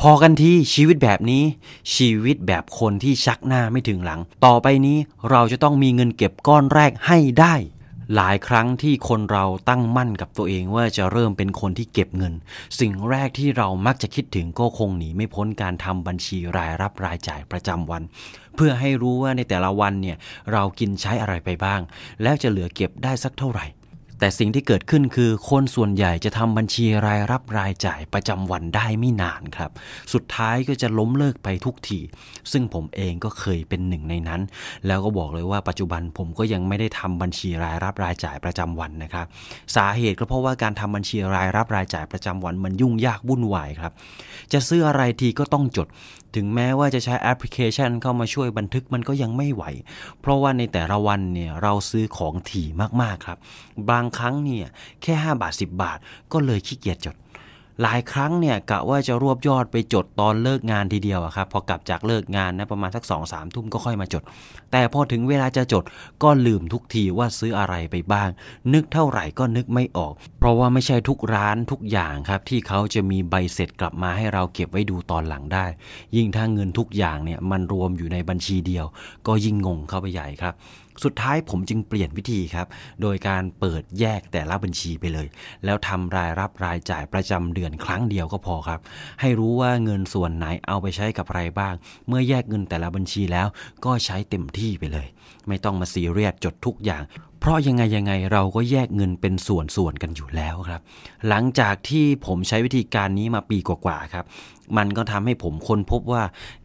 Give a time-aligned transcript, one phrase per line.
[0.00, 1.42] พอกันที่ชีวิตแบบนี้
[1.94, 4.98] ชีวิตแบบคนที่ชักหน้าไม่ถึงหลัง ต่อไปนี้
[5.30, 7.54] เราจะต้องมีเงินเก็บก้อนแรกให้ได้
[8.14, 12.34] หลายครั้งที่คนเราตั้งมั่นกับตัวเองว่าจะเริ่มเป็นคนที่เก็บเงิน
[12.80, 18.02] สิ่งแรกที่เรามักจะคิดถึงก็คงหนีไม่พ้นการทำบัญชีรายรับรายจ่ายประจำวัน
[18.54, 20.16] เพื่อให้รู้ว่าในแต่ละวันเนี่ย
[20.52, 21.80] เรากินใช้อะไรไปบ้าง
[22.22, 23.66] แล้วจะเหลือเก็บได้สักเท่าไหร่
[24.18, 29.70] แต่สิ่งที่เกิดขึ้นคือคนส่วนใหญ่จะทำบัญชีรายรับรายจ่ายประจำวันได้ไม่นานครับ
[30.12, 31.98] สุดท้ายก็จะล้มเลิกไปทุกที
[32.52, 34.40] ซึ่งผมเองก็เคยเป็นหนึ่งในนั้น
[34.86, 39.26] แล้วก็บอกเลยว่าปัจจุบันผมก็ยังไม่ได้ทำบัญชีรายรับรายจ่ายประจำวันนะครับ
[39.76, 43.92] สาเหตุก็เพราะว่าการทำบัญชีรายรับรายจ่ายประจำวันมันยุ่งยากวุ่นวายครับ
[44.52, 45.88] จะซื้ออะไรทีก็ต้องจด
[46.36, 49.64] ถึงแม้ว่าจะใช้แอปพลิเคชันเข้ามาช่วยบันทึกมันก็ยังไม่ไหว
[50.20, 52.66] เพราะว่าในแต่ละวันเนี่ยเราซื้อของถี่
[53.02, 53.38] มากๆครับ
[53.90, 54.66] บางครั้งเนี่ย
[55.02, 55.98] แค่ 5 บาท 10 บาท
[56.32, 57.16] ก็เลยขี้เกียจจด
[57.82, 64.22] หลายครั้งเนี่ยกะว่าจะรวบยอดไปจดตอนเลิกงานทีเดียวอะครับพอกลับจากเลิกงานนะประมาณสัก2อสามทุ่มก็ค่อยมาจด
[64.72, 65.84] แต่พอถึงเวลาจะจด
[66.22, 68.28] ก็ลืมทุกทีว่าซื้ออะไรไปบ้าง
[68.74, 75.66] นึกเท่าไหร่ก็นึกไม่ออก เพราะว่าไม่ใช่ทุกร้านทุกอย่างครับ ที่เขาจะมีใบเสร็จกลับมาให้เราเก็บไว้ดูตอนหลังได้
[76.16, 78.86] ยิ่งถ้าเงินทุกอย่างเนี่ยมันรวมอยู่ในบัญชีเดียว
[79.26, 80.54] ก็ยิ่งงงเข้าไปใหญ่ครับ
[81.04, 82.66] สุดท้ายผมจึงเปลี่ยนวิธีครับ
[83.02, 85.28] โดยการเปิดแยกแต่ละบัญชีไปเลย
[85.64, 88.80] แล้วทำรายรับรายจ่ายประจำเดือนครั้งเดียวก็พอครับ
[89.20, 91.74] ให้รู้ว่าเงินส่วนไหนเอาไปใช้กับอะไรบ้าง
[92.08, 93.46] เมื่อแยกเงินแต่ละบัญชีแล้ว
[93.84, 95.06] ก็ใช้เต็มที่ไปเลย
[95.48, 97.02] ไม่ต้องมาซีเรียสจดทุกอย่าง
[97.44, 100.80] เพราะยังไงยังไงเราก็แยกเงินเป็นส่วนๆกันอยู่แล้วครับ
[101.28, 104.24] หลังจากที่ผมใช้วิธีการนี้มาปีกว่าๆครับ
[104.78, 106.22] มันก็ทำให้ผมค้นพบว่า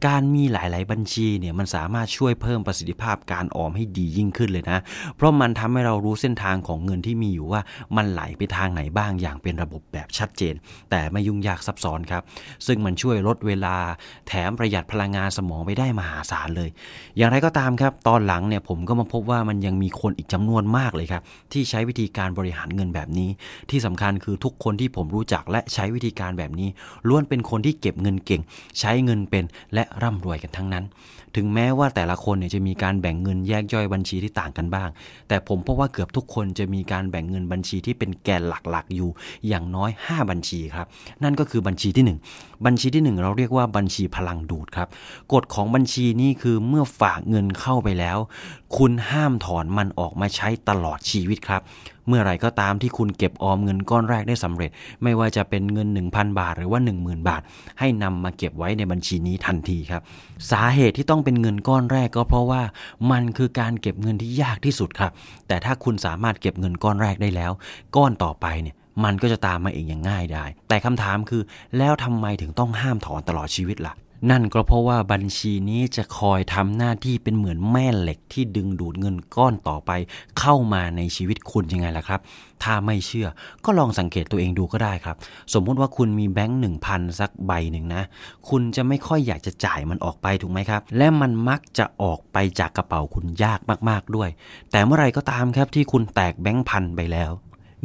[0.08, 4.80] การมีหลาย ๆ บัญชีเนี่ยมันสามารถช่วยเพิ่มประสิทธิภาพการออมให้ดียิ่งขึ้นเลยนะ
[5.16, 7.61] เพราะมันทำให้เรารู้เส้นทางของเงินที่มีอยู่ว่า
[7.95, 10.55] มันไหลไปทางไหนบ้างอย่างเป็นระบบแบบชัดเจน
[10.89, 12.23] แต่ไม่ยุ่งยากซับซ้อนครับ
[12.66, 13.75] ซึ่งมันช่วยลดเวลา
[14.27, 16.69] แถมประหยัดพลังงานสมองไปได้มหาศาลเลย
[17.17, 21.21] อย่างไรก็ตามครับ ตอนหลังเนี่ยผมก็มาพบว่ามันยังมีคนอีกจำนวนมากเลยครับ
[21.52, 23.30] ที่ใช้วิธีการบริหารเงินแบบนี้
[23.70, 26.70] ที่สำคัญคือทุกคนที่ผมรู้จักและใช้วิธีการแบบนี้
[27.08, 28.42] ล้วนเป็นคนที่เก็บเงินเก่ง
[28.80, 30.86] ใช้เงินเป็นและร่ำรวยกันทั้งนั้น
[31.36, 34.89] ถึงแม้ว่าแต่ละคนเนี่ยจะมีการแบ่งเงินแยกย่อยบัญชีที่ต่างกันบ้าง
[35.27, 39.10] แต่ผมพบว่าเกือบทุกคนจะมีการแบ่งเงินบัญชีที่เป็นแกนหลักๆ อยู่
[39.48, 40.88] อย่างน้อย 5 บัญชีครับ
[41.23, 44.87] นั่นก็คือบัญชีที่ 1 บัญชีที่ 1 เราเรียกว่าบัญชีพลังดูดครับ
[45.33, 48.17] กฎของบัญชีนี้คือเมื่อฝากเงินเข้าไปแล้ว
[48.77, 51.61] คุณห้ามถอนมันออกมาใช้ตลอดชีวิตครับ
[52.08, 54.69] เมื่อไรก็ตามที่คุณเก็บออมเงินก้อนแรกได้สำเร็จ
[55.03, 57.42] ไม่ว่าจะเป็นเงิน 1,000 บาทหรือว่า 10,000 บาท
[57.80, 60.02] ให้นำมาเก็บไว้ในบัญชีนี้ทันทีครับ
[60.52, 62.61] สาเหตุที่ต้องเป็นเงินก้อนแรกก็เพราะว่า
[63.11, 65.11] มันคือการเก็บเงินที่ยากที่สุดครับ
[65.48, 67.52] แต่ถ้าคุณสามารถเก็บเงินก้อนแรกได้แล้ว
[67.95, 71.42] ก้อนต่อไปเนี่ย มันก็จะตามมาเองอย่างง่ายได้ แต่คำถามคือ
[71.77, 73.95] แล้วทำไมถึงต้องห้ามถอนตลอดชีวิตละ่ะ
[74.32, 79.92] นั่นก็เพราะว่าบัญชีนี้จะคอยทำหน้าที่เป็นเหมือนแม่เหล็กที่ดึงดูดเงินก้อนต่อไป
[80.39, 82.20] เข้ามาในชีวิตคุณยังไงล่ะครับ
[82.64, 83.27] ถ้าไม่เชื่อ
[83.65, 85.16] ก็ลองสังเกตตัวเองดูก็ได้ครับ
[85.54, 88.04] สมมติว่าคุณมีแบงค์หนึ่งพันสักใบหนึ่งนะ
[88.49, 94.30] คุณจะไม่ค่อยอยากจะจ่ายมันออกไปถูกไหมครับ และมันมักจะออกไปจากกระเป๋าคุณยากมากๆด้วย
[94.71, 97.31] แต่เมื่อไรก็ตามครับที่คุณแตกแบงค์พันไปแล้ว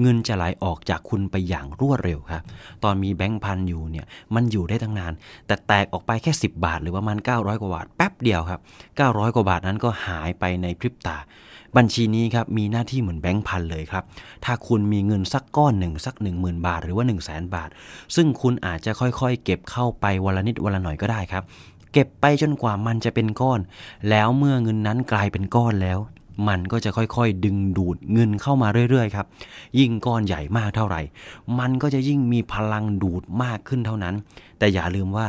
[0.01, 2.43] เงินจะไหลออกจากคุณไปอย่างรวดเร็วครับ
[2.85, 5.13] ตอนมีแบงค์พันอยู่เนี่ยมันอยู่ได้ตั้งนาน
[5.47, 8.61] แต่แตกออกไปแค่ 10 บาท หรือประมาณ 900 กว่าบาทแป๊บเดียวครับ
[8.99, 11.19] 900 กว่าบาทนั้นก็หายไปในพริบตา
[11.77, 14.05] บัญชีนี้ครับมีหน้าที่เหมือนแบงค์พันเลยครับ
[14.45, 17.71] ถ้าคุณมีเงินสักก้อนหนึ่งสัก 1 0,000 บาทหรือว่า 1 0 0 0 0แบาท
[18.15, 21.43] ซึ่งคุณอาจจะค่อยๆ เก็บเข้าไปวันละนิดวันละหน่อยก็ได้ครับ
[21.93, 23.61] เก็บไปจนกว่ามันจะเป็นก้อน
[24.11, 25.99] แล้วเมื่อเงินนั้นกลายเป็นก้อนแล้ว
[26.49, 29.27] มันก็จะค่อยๆ ดึงดูดเงินเข้ามาเรื่อยๆครับ
[29.79, 31.01] ยิ่งก้อนใหญ่มากเท่าไหร่
[31.59, 34.15] มันก็จะยิ่งมีพลังดูดมากขึ้นเท่านั้น
[34.59, 35.27] แต่อย่าลืมว่า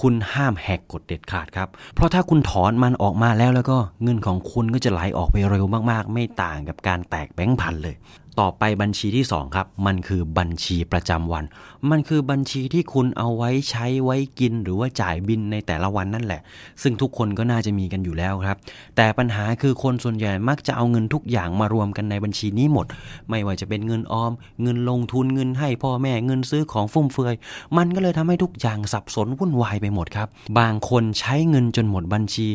[0.00, 7.94] คุณห้ามแหกกฎเด็ดขาดครับ เพราะถ้าคุณถอนมันออกมาแล้วแล้วก็เงินของคุณก็จะไหลออกไปเร็วมากๆ ไม่ต่างกับการแตกแบงค์พันเลย
[8.40, 11.44] ต่อไปบัญชีที่ 2 ครับ มันคือบัญชีประจำวัน
[11.90, 16.40] มันคือบัญชีที่คุณเอาไว้ใช้ไว้กิน หรือว่าจ่ายบินในแต่ละวันนั่นแหละ
[16.82, 18.56] ซึ่งทุกคนก็น่าจะมีกันอยู่แล้วครับ
[18.96, 22.86] แต่ปัญหาคือคนส่วนใหญ่มักจะเอาเงินทุกอย่างมารวมกันในบัญชีนี้หมด
[23.28, 27.34] ไม่ว่าจะเป็นเงินออม เงินลงทุนเงินให้พ่อแม่เงินซื้อของฟุ่มเฟือย
[27.76, 30.28] มันก็เลยทำให้ทุกอย่างสับสนวุ่นวายไปหมดครับ
[30.58, 32.48] บางคนใช้เงินจนหมดบัญชี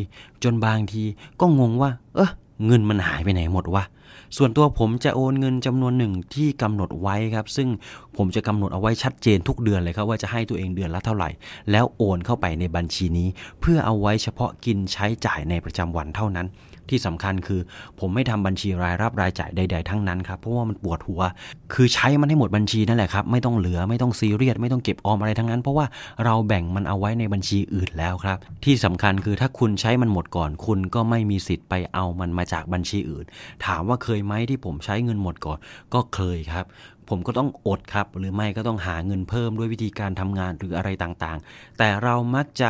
[0.44, 1.02] จนบางที
[1.40, 2.30] ก็งงว่า เออ
[2.66, 3.84] เงินมันหายไปไหนหมดวะ
[4.36, 7.68] ส่วนตัวผมจะโอนเงินจำนวนหนึ่งที่กำหนดไว้ครับ ซึ่ง
[8.16, 11.30] ผมจะกำหนดเอาไว้ชัดเจนทุกเดือนเลยครับว่าจะให้ตัวเองเดือนละเท่าไหร่
[11.70, 13.28] แล้วโอนเข้าไปในบัญชีนี้
[13.60, 16.46] เพื่อเอาไว้เฉพาะกินใช้จ่ายในประจำวันเท่านั้น
[16.92, 17.60] ที่สำคัญคือ
[18.00, 21.20] ผมไม่ทำบัญชีรายรับรายจ่ายใด ๆ ทั้งนั้นครับเพราะว่ามันปวดหัว
[21.74, 25.86] คือใช้มันให้หมดบัญชีนั่นแหละครับไม่ต้องเหลือไม่ต้องซีเรียสไม่ต้องเก็บออมอะไรทั้งนั้น เพราะว่า
[26.24, 33.24] เราแบ่งมันเอาไว้ในบัญชีอื่นแล้วครับ ที่สำคัญคือถ้าคุณใช้มันหมดก่อน คุณก็ไม่มีสิทธิ์ไปเอามันมาจากบัญชีอื่น
[33.66, 35.58] ถามว่าเคยไหมที่ผมใช้เงินหมดก่อน
[35.94, 36.64] ก็เคยครับ
[37.08, 42.68] ผมก็ต้องอดครับ หรือไม่ก็ต้องหาเงินเพิ่มด้วยวิธีการทำงานหรืออะไรต่างๆ แต่เรามักจะ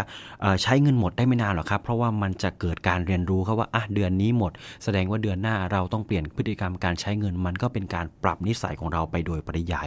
[0.62, 4.52] ใช้เงินหมดได้ไม่นานหรอกครับ เพราะว่ามันจะเกิดการเรียนรู้ครับว่าอะเดือนนี้หมด
[4.84, 9.86] แสดงว่าเดือนหน้าเราต้องเปลี่ยนพฤติกรรมการใช้เงินมันก็เป็นการปรับนิสัยของเราไปโดยปริยาย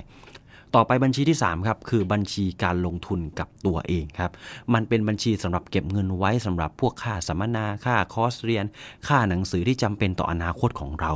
[0.75, 4.31] ต่อไปบัญชีที่ 3 ครับ คือบัญชีการลงทุนกับตัวเองครับ
[4.73, 8.65] มันเป็นบัญชีสำหรับเก็บเงินไว้สำหรับพวกค่าสัมมนาค่าคอร์สเรียน
[9.07, 11.11] ค่าหนังสือที่จำเป็นต่ออนาคตของเรา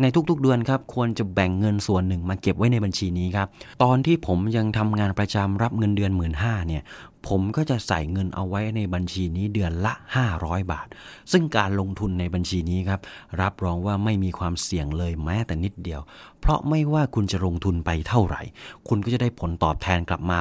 [0.00, 3.46] ในทุกๆเดือนครับ ควรจะแบ่งเงินส่วนหนึ่งมาเก็บไว้ในบัญชีนี้ครับ
[3.82, 6.82] ตอนที่ผมยังทำงานประจำรับเงินเดือนหมื่นห้าเนี่ย
[7.28, 9.92] ผมก็จะใส่เงินเอาไว้ในบัญชีนี้เดือนละ
[10.32, 10.88] 500 บาท
[11.32, 13.00] ซึ่งการลงทุนในบัญชีนี้ครับ
[13.40, 16.00] รับรองว่าไม่มีความเสี่ยงเลยแม้แต่นิดเดียว
[16.40, 18.42] เพราะไม่ว่าคุณจะลงทุนไปเท่าไหร่
[18.88, 20.38] คุณก็จะได้ผลตอบแทนกลับมา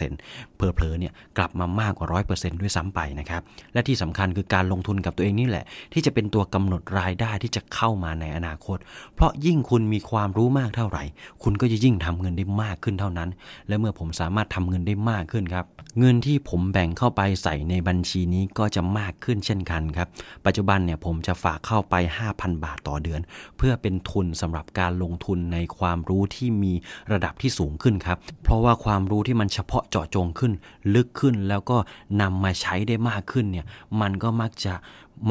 [0.00, 3.42] 100%เพอเพลอเนี่ยกลับมามากกว่า 100%ด้วยซ้ำไปนะครับ
[3.72, 8.78] และที่สำคัญคือการลงทุนกับตัวเองนี่แหละ ที่จะเป็นตัวกำหนดรายได้ที่จะเข้ามาในอนาคต
[9.14, 11.04] เพราะยิ่งคุณมีความรู้มากเท่าไหร่
[11.42, 13.28] คุณก็จะยิ่งทำเงินได้มากขึ้นเท่านั้น
[13.68, 15.66] และเมื่อผมสามารถทำเงินได้มากขึ้นครับ
[15.98, 20.08] เงินที่ผมแบ่งเข้าไปใส่ในบัญชีนี้ก็จะมากขึ้นเช่นกันครับ
[20.46, 21.94] ปัจจุบันเนี่ยผมจะฝากเข้าไป
[22.30, 23.20] 5,000 บาทต่อเดือน
[23.56, 26.72] เพื่อเป็นทุนสำหรับการลงทุนในความรู้ที่มี
[27.12, 30.52] ระดับที่สูงขึ้นครับ เพราะว่าความรู้ที่มันเฉพาะเจาะจงขึ้น
[30.94, 31.76] ลึกขึ้นแล้วก็
[32.20, 33.66] นำมาใช้ได้มากขึ้นเนี่ย
[34.00, 34.74] มันก็มักจะ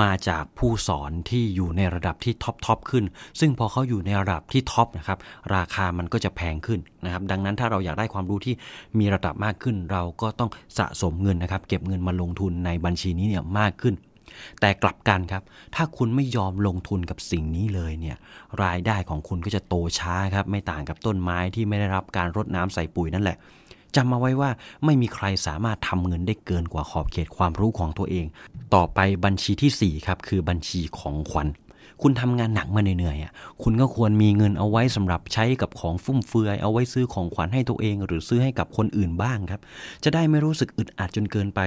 [0.01, 3.05] มาจากผู้สอนที่อยู่ในระดับที่ท็อปทอปขึ้น
[3.39, 5.19] ซึ่งพอเขาอยู่ในระดับที่ท็อปนะครับ
[5.55, 8.55] ราคามันก็จะแพงขึ้นนะครับ ดังนั้นถ้าเราอยากได้ความรู้ที่
[8.99, 13.95] มีระดับมากขึ้น เราก็ต้องสะสมเงินนะครับ เก็บเงินมาลงทุนในบัญชีนี้เนี่ยมากขึ้น
[14.61, 15.43] แต่กลับกันครับ
[15.75, 18.17] ถ้าคุณไม่ยอมลงทุนกับสิ่งนี้เลยเนี่ย
[18.63, 23.37] รายได้ของคุณก็จะโตช้าครับ ไม่ต่างกับต้นไม้ที่ไม่ได้รับการรดน้ำใส่ปุ๋ยนั่นแหละ
[23.95, 24.49] จำมาไว้ว่า
[24.85, 28.25] ไม่มีใครสามารถทำเงินได้เกินกว่าขอบเขตความรู้ของตัวเอง
[28.75, 31.47] ต่อไปบัญชีที่4ครับคือบัญชีของขวัญ
[32.01, 39.61] คุณทำงานหนักมาเหนื่อยๆคุณก็ควรมีเงินเอาไว้สำหรับใช้กับของฟุ่มเฟือย เอาไว้ซื้อของขวัญให้ตัวเอง หรือซื้อให้กับคนอื่นบ้างครับ
[40.03, 41.59] จะได้ไม่รู้สึกอึดอัดจนเกินไป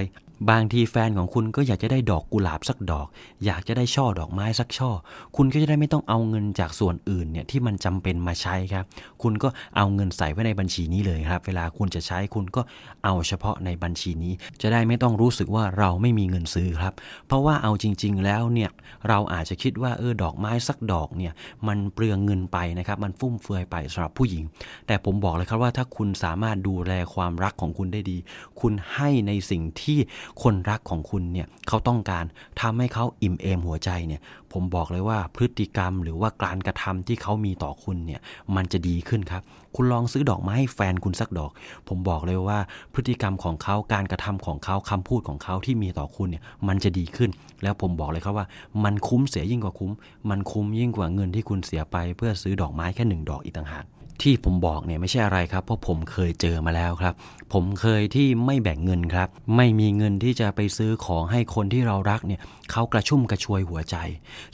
[0.49, 3.07] บางทีแฟนของคุณก็อยากจะได้ดอกกุหลาบสักดอก
[3.45, 4.91] อยากจะได้ช่อดอกไม้สักช่อ
[5.35, 8.85] คุณก็จะได้ไม่ต้องเอาเงินจากส่วนอื่นเนี่ยที่มันจำเป็นมาใช้ครับ
[9.23, 12.61] คุณก็เอาเงินใส่ไว้ในบัญชีนี้เลยครับ เวลาคุณจะใช้คุณก็
[13.05, 16.93] เอาเฉพาะในบัญชีนี้ จะได้ไม่ต้องรู้สึกว่าเราไม่มีเงินซื้อครับ
[17.27, 18.69] เพราะว่าเอาจริง ๆ แล้วเนี่ย
[19.07, 21.33] เราอาจจะคิดว่าเออดอกไม้สักดอกเนี่ย
[21.67, 24.43] มันเปลืองเงินไปนะครับ มันฟุ่มเฟือยไปสำหรับผู้หญิง
[24.87, 28.17] แต่ผมบอกเลยครับว่าถ้าคุณสามารถดูแลความรักของคุณได้ดี
[28.61, 29.99] คุณให้ในสิ่งที่
[30.43, 32.25] คนรักของคุณเนี่ยเขาต้องการ
[32.61, 34.21] ทำให้เขาอิ่มเอมหัวใจเนี่ย
[34.53, 38.19] ผมบอกเลยว่าพฤติกรรมหรือว่าการกระทำที่เขามีต่อคุณเนี่ย
[38.55, 39.41] มันจะดีขึ้นครับ
[39.75, 41.51] คุณลองซื้อดอกไม้ให้แฟนคุณสักดอก
[41.87, 42.59] ผมบอกเลยว่า
[42.93, 47.29] พฤติกรรมของเขาการกระทำของเขาคำพูดของเขาที่มีต่อคุณเนี่ยมันจะดีขึ้น
[47.63, 48.47] แล้วผมบอกเลยครับว่า
[48.83, 49.91] มันคุ้มเสียยิ่งกว่าคุ้ม
[50.29, 53.85] มันคุ้มยิ่งกว่าเงินที่คุณเสียไป เพื่อซื้อดอกไม้แค่หนึ่งดอกอีกต่างหาก
[54.21, 57.13] ที่ผมบอกเนี่ยไม่ใช่อะไรครับเพราะผมเคยเจอมาแล้วครับ
[57.53, 62.41] ผมเคยที่ไม่แบ่งเงินครับ ไม่มีเงินที่จะไปซื้อของให้คนที่เรารักเนี่ย
[62.71, 63.95] เขากระชุ่มกระชวยหัวใจ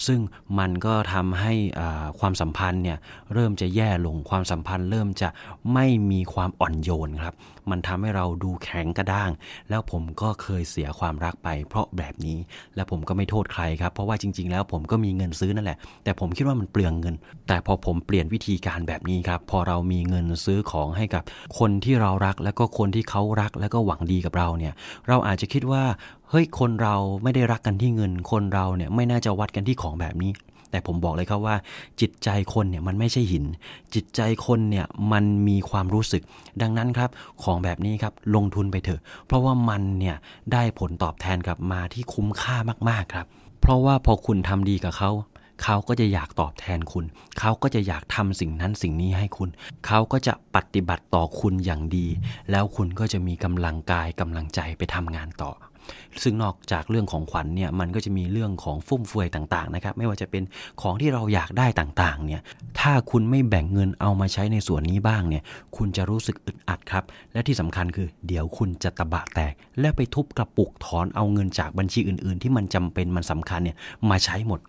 [0.05, 0.19] ซึ่ง
[0.59, 1.53] มันก็ทำให้
[2.19, 2.97] ความสัมพันธ์เนี่ย
[3.33, 5.29] เริ่มจะแย่ลงความสัมพันธ์ เริ่มจะ
[5.73, 7.35] ไม่มีความอ่อนโยนครับ
[7.71, 9.31] มันทำให้เราดูแข็งกระด้าง
[9.69, 12.37] แล้วผมก็เคยเสียความรักไป เพราะแบบนี้
[12.75, 17.15] และผมก็ไม่โทษใครครับ เพราะว่าจริง ๆ แล้วผมก็มีเงินซื้อนั่นแหละ แต่ผมคิดว่ามันเปลืองเงิน
[17.47, 21.23] แต่พอผมเปลี่ยนวิธีการแบบนี้ครับ พอเรามีเงินซื้อของให้กับ
[21.59, 24.73] คนที่เรารัก แล้วก็คนนที่เขารักแล้วก็หวังดีกับเราเนี่ย
[25.07, 25.83] เราอาจจะคิดว่า
[26.29, 30.31] เฮ้ย คนเราไม่ได้รักกันที่เงิน คนเราเนี่ยไม่น่าจะวัดกันที่ของแบบนี้
[30.71, 31.55] แต่ผมบอกเลยครับว่า
[32.01, 33.45] จิตใจคนเนี่ยมันไม่ใช่หิน
[33.95, 36.23] จิตใจคนเนี่ยมันมีความรู้สึก
[36.61, 37.09] ดังนั้นครับ
[37.43, 40.15] ของแบบนี้ครับลงทุนไปเถอะ เพราะว่ามันเนี่ย
[40.53, 42.55] ได้ผลตอบแทนกลับมาที่คุ้มค่า
[42.89, 43.25] มากๆครับ
[43.61, 45.11] เพราะว่าพอคุณทำดีกับเขา
[45.63, 47.05] เขาก็จะอยากตอบแทนคุณ
[47.39, 49.49] เขาก็จะอยากทำสิ่งนั้นสิ่งนี้ให้คุณ
[49.87, 52.07] เขาก็จะปฏิบัติต่อคุณอย่างดี
[52.51, 55.51] แล้วคุณก็จะมีกำลังกายกำลังใจไปทำงานต่อ
[56.23, 60.43] ซึ่งนอกจากเรื่องของขวัญเนี่ยมันก็จะมีเรื่องของฟุ่มเฟือยต่างๆนะครับไม่ว่าจะเป็น
[60.81, 62.41] ของที่เราอยากได้ต่างๆเนี่ย
[62.79, 65.43] ถ้าคุณไม่แบ่งเงินเอามาใช้ในส่วนนี้บ้างเนี่ย
[65.77, 73.77] คุณจะรู้สึกอึดอัดครับ และที่สำคัญคือเดี๋ยวคุณจะตะบะแตก และไปทุบกระปุกถอนเอาเงินจากบัญชีอื่น ๆ ที่มันจำเป็นมันสำคัญเนี่ย
[74.09, 74.59] มาใช้หมด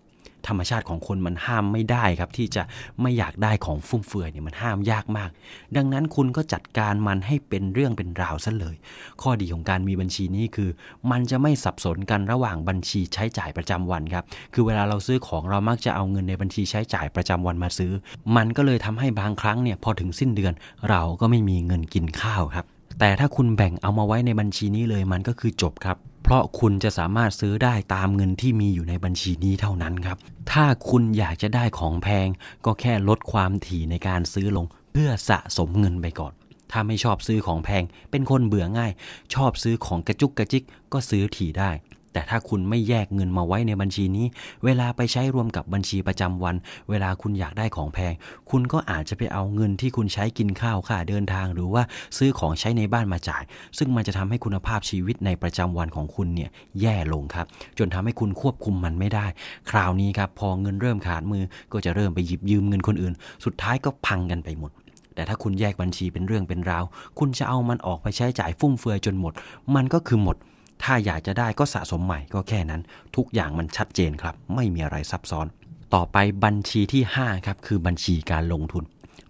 [0.49, 2.63] ธรรมชาติของคนมันห้ามไม่ได้ครับ ที่จะ
[3.01, 5.31] ไม่อยากได้ของฟุ่มเฟือยเนี่ยมันห้ามยากมาก
[5.77, 8.77] ดังนั้นคุณก็จัดการมันให้เป็นเรื่องเป็นราวซะเลย
[9.23, 10.71] ข้อดีของการมีบัญชีนี้คือ
[11.11, 14.25] มันจะไม่สับสนกันระหว่างบัญชีใช้จ่ายประจำวันครับ
[14.55, 17.93] คือเวลาเราซื้อของเรามักจะเอาเงินในบัญชีใช้จ่ายประจำวันมาซื้อ
[18.37, 20.53] มันก็เลยทำให้บางครั้งเนี่ยพอถึงสิ้นเดือน
[20.91, 22.67] เราก็ไม่มีเงินกินข้าวครับ
[23.01, 25.97] แต่ถ้าคุณแบ่งเอามาไว้ในบัญชีนี้เลยมันก็คือจบครับ
[26.29, 30.19] เพราะคุณจะสามารถซื้อได้ตามเงินที่มีอยู่ในบัญชีนี้เท่านั้นครับ
[30.53, 32.29] ถ้าคุณอยากจะได้ของแพง
[32.65, 36.33] ก็แค่ลดความถี่ในการซื้อลง เพื่อสะสมเงินไปก่อน
[36.71, 38.93] ถ้าไม่ชอบซื้อของแพง เป็นคนเบื่อง่าย
[39.35, 41.71] ชอบซื้อของกระจุกกระจิกก็ซื้อถี่ได้
[42.17, 44.27] แต่ถ้าคุณไม่แยกเงินมาไว้ในบัญชีนี้
[44.65, 46.55] เวลาไปใช้รวมกับบัญชีประจำวัน
[46.91, 48.13] เวลาคุณอยากได้ของแพง
[48.51, 51.83] คุณก็อาจจะไปเอาเงินที่คุณใช้กินข้าวค่าเดินทาง หรือว่า
[52.17, 53.43] ซื้อของใช้ในบ้านมาจ่าย
[53.79, 57.47] ซึ่งมันจะทำให้คุณภาพชีวิตในประจำวันของคุณเนี่ยแย่ลงครับ
[57.79, 59.27] จนทำให้คุณควบคุมมันไม่ได้
[59.71, 64.73] คราวนี้ครับพอเงินเริ่มขาดมือก็จะเริ่มไปหยิบยืมเงินคนอื่น สุดท้ายก็พังกันไปหมด
[65.15, 66.85] แต่ถ้าคุณแยกบัญชีเป็นเรื่องเป็นราว
[67.19, 69.33] คุณจะเอามันออกไปใช้จ่ายฟุ่มเฟือยจนหมด
[69.75, 70.37] มันก็คือหมด
[70.83, 72.83] ถ้าอยากจะได้ก็สะสมใหม่ก็แค่นั้น
[73.17, 75.47] ทุกอย่างมันชัดเจนครับ ไม่มีอะไรซับซ้อน
[75.95, 78.85] ต่อไปบัญชีที่ 5 ครับ คือบัญชีการลงทุน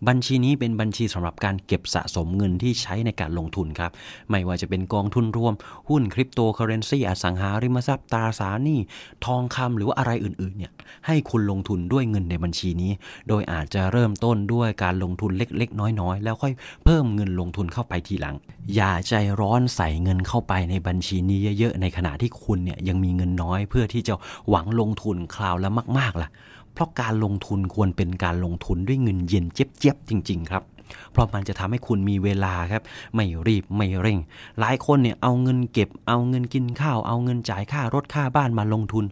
[0.09, 3.91] บัญชีนี้เป็นบัญชีสำหรับการเก็บสะสมเงินที่ใช้ในการลงทุนครับ
[4.31, 5.55] ไม่ว่าจะเป็นกองทุนรวม
[5.89, 8.81] หุ้นคริปโตเคอเรนซีอสังหาริมทรัพย์ตราสารหนี้
[9.27, 10.73] ทองคำหรือว่าอะไรอื่นๆเนี่ย
[11.07, 12.93] ให้คุณลงทุนด้วยเงินในบัญชีนี้
[13.29, 16.53] โดยอาจจะเริ่มต้นด้วยการลงทุนเล็กๆ น้อยๆ แล้วค่อย
[16.85, 18.37] เพิ่มเงินลงทุนเข้าไปทีหลัง
[18.75, 24.15] อย่าใจร้อนใส่เงินเข้าไปในบัญชีนี้เยอะๆในขณะที่คุณเนี่ยยังมีเงินน้อยเพื่อที่จะ
[24.49, 26.31] หวังลงทุนคราวละมาก ๆล่ะ
[26.77, 30.65] เพราะการลงทุนควรเป็นการลงทุนด้วยเงินเย็นเจี๊ยบๆจริง ๆ ครับ
[31.13, 32.83] เพราะมันจะทำให้คุณมีเวลาครับ
[33.15, 34.19] ไม่รีบไม่เร่ง
[34.61, 39.05] หลายคนเนี่ยเอาเงินเก็บ เอาเงินกินข้าว เอาเงินจ่ายค่ารถค่าบ้านมาลงทุน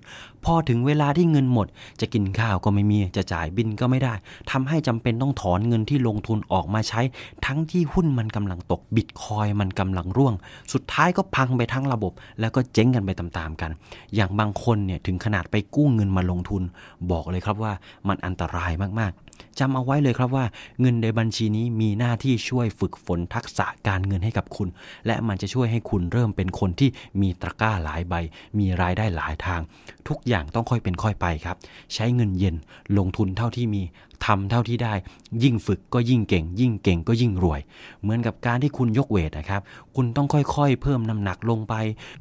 [0.44, 1.66] พอถึงเวลาที่เงินหมด
[2.00, 4.14] จะกินข้าวก็ไม่มีจะจ่ายบินก็ไม่ได้
[4.50, 7.00] ทำให้จำเป็นต้องถอนเงินที่ลงทุนออกมาใช้
[7.46, 10.34] ทั้งที่หุ้นมันกำลังตกบิตคอยมันกำลังร่วง
[10.72, 13.70] สุดท้ายก็พังไปทั้งระบบ แล้วก็เจ๊งกันไปตามๆกัน
[14.14, 16.62] อย่างบางคนเนี่ยถึงขนาดไปกู้เงินมาลงทุน
[17.10, 17.72] บอกเลยครับว่า
[18.08, 20.44] มันอันตรายมากๆจำเอาไว้เลยครับว่า
[20.80, 24.68] เงินในบัญชีนี้มีหน้าที่ช่วยฝึกฝนทักษะการเงินให้กับคุณ
[25.06, 26.88] และมันจะช่วยให้คุณเริ่มเป็นคนที่
[27.20, 28.14] มีตะกร้าหลายใบ
[28.58, 29.60] มีรายได้หลายทาง
[30.08, 31.56] ทุกอย่างต้องค่อยเป็นค่อยไปครับ
[31.94, 32.54] ใช้เงินเย็น
[32.98, 33.82] ลงทุนเท่าที่มี
[34.24, 34.94] ทำเท่าที่ได้
[35.42, 37.60] ยิ่งฝึกก็ยิ่งเก่ง ยิ่งเก่งก็ยิ่งรวย
[38.00, 39.62] เหมือนกับการที่คุณยกเวทนะครับ
[39.96, 41.74] คุณต้องค่อยๆ เพิ่มน้ำหนักลงไป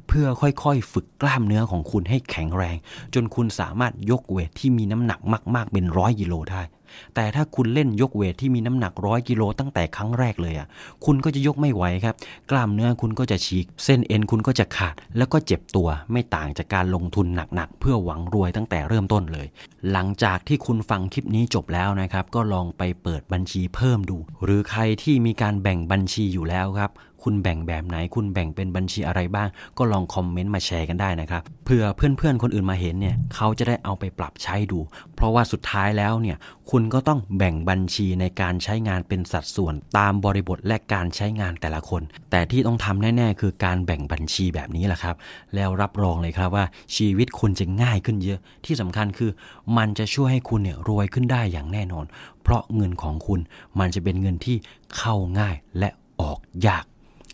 [0.08, 2.76] เพื่อค่อยๆ ฝึกกล้ามเนื้อของคุณให้แข็งแรง
[3.14, 5.20] จนคุณสามารถยกเวทที่มีน้ำหนัก
[5.54, 6.62] มาก ๆ เป็นร้อยกิโลได้
[7.14, 10.68] แต่ถ้าคุณเล่นยกเวทที่มีน้ำหนักร้อยกิโลตั้งแต่ครั้งแรกเลยอะ
[11.04, 12.14] คุณก็จะยกไม่ไหวครับ
[12.50, 19.46] กล้ามเนื้อคุณก็จะฉีก เส้นเอ็นคุณก็จะขาด แล้วก็เจ็บตัวไม่ต่างจากการลงทุนหนักๆ เพื่อหวังรวยตั้งแต่เริ่มต้นเลย
[19.92, 26.90] หลังจากที่คุณฟังคลิปนี้จบแล้วนะครับ ก็ลองไปเปิดบัญชีเพิ่มดู หรือใครที่มีการแบ่งบัญชีอยู่แล้วครับ
[27.24, 34.80] คุณแบ่งแบบไหน คุณแบ่งเป็นบัญชีอะไรบ้าง ก็ลองคอมเมนต์มาแชร์กันได้นะครับเพื่อเพื่อนๆคนอื่นมาเห็นเนี่ยเขาจะได้เอาไปปรับใช้ดู
[35.14, 36.36] เพราะว่าสุดท้ายแล้วเนี่ย
[36.70, 45.16] คุณก็ต้องแบ่งบัญชีในการใช้งานเป็นสัดส่วนตามบริบทและการใช้งานแต่ละคน แต่ที่ต้องทำแน่ๆ คือการแบ่งบัญชีแบบนี้แหละครับ
[45.54, 46.64] แล้วรับรองเลยครับว่า
[46.96, 49.30] ชีวิตคุณจะง่ายขึ้นเยอะ ที่สำคัญคือ
[49.76, 52.04] มันจะช่วยให้คุณเนี่ยรวยขึ้นได้อย่างแน่นอน
[52.42, 53.40] เพราะเงินของคุณ
[53.78, 54.56] มันจะเป็นเงินที่
[54.96, 55.88] เข้าง่ายและ
[56.20, 56.84] ออกยาก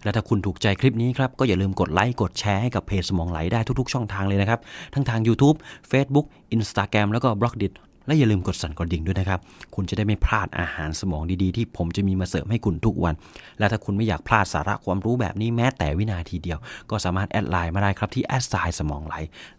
[0.04, 4.60] และถ้าคุณถูกใจคลิปนี้ครับ ก็อย่าลืมกดไลค์กดแชร์ให้กับเพจสมองไหลได้ทุกๆช่องทางเลยนะครับ
[4.94, 5.56] ทั้งทาง YouTube
[5.90, 6.26] Facebook
[6.56, 7.68] Instagram แล้วก็ b ล็อกดิ
[8.06, 9.40] และอย่าลืมกดสั่นกระดิ่งด้วยนะครับ
[9.74, 13.14] คุณจะได้ไม่พลาดอาหารสมองดีๆ ที่ผมจะมีมาเสิร์ฟให้คุณทุกวัน
[13.58, 16.58] และถ้าคุณไม่อยากพลาดสาระความรู้แบบนี้แม้แต่วินาทีเดียว
[16.90, 19.14] ก็สามารถ add ไลน์มาได้ครับที่ at sign สมองไหล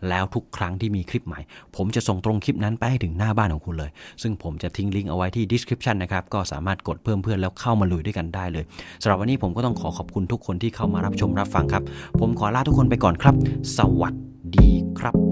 [0.09, 1.39] แล้วทุกครั้งที่มีคลิปใหม่
[1.75, 8.63] ผมจะส่งตรงคลิปนั้นไปให้ถึงหน้าบ้านของคุณเลย ซึ่งผมจะทิ้งลิงก์เอาไว้ที่ description นะครับก็สามารถกดเพิ่มเพื่อนแล้วเข้ามาลุยด้วยกันได้เลย
[9.01, 11.83] สำหรับวันนี้ผมก็ต้องขอขอบคุณทุกคนที่เข้ามารับชมรับฟังครับ
[12.19, 13.35] ผมขอลาทุกคนไปก่อนครับ
[13.77, 14.13] สวัส
[14.55, 14.69] ดี
[14.99, 15.30] ครับ